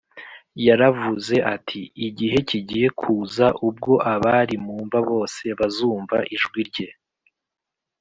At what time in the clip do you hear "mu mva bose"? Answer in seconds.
4.65-5.43